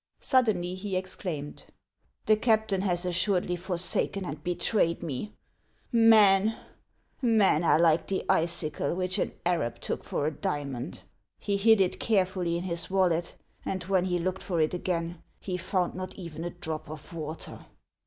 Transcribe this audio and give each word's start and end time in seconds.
Suddenly 0.21 0.73
he 0.73 0.95
exclaimed:" 0.97 1.63
The 2.25 2.35
captain 2.35 2.81
has 2.81 3.05
assuredly 3.05 3.55
forsaken 3.55 4.25
and 4.25 4.43
be 4.43 4.55
trayed 4.55 5.03
me! 5.03 5.35
Men,— 5.91 6.57
men 7.21 7.63
are 7.63 7.77
like 7.77 8.07
the 8.07 8.25
icicle 8.27 8.95
which 8.95 9.19
an 9.19 9.31
Arab 9.45 9.79
took 9.79 10.03
for 10.03 10.25
a 10.25 10.31
diamond; 10.31 11.03
he 11.37 11.55
hid 11.55 11.79
it 11.79 11.99
carefully 11.99 12.57
in 12.57 12.63
his 12.63 12.89
wallet, 12.89 13.35
and 13.63 13.83
when 13.83 14.05
he 14.05 14.17
looked 14.17 14.41
for 14.41 14.59
it 14.59 14.73
again 14.73 15.21
he 15.39 15.55
found 15.55 15.93
not 15.93 16.15
even 16.15 16.43
a 16.43 16.49
drop 16.49 16.89
of 16.89 17.13
water." 17.13 17.67